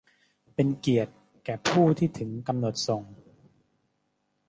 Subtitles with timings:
[0.55, 1.13] เป็นเกียรติ
[1.45, 3.03] แก่ผู้ที่ถึงกำหนดส่ง!